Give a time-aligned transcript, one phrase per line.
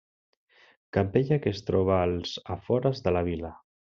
[0.97, 3.55] Capella que es troba als afores de la vila.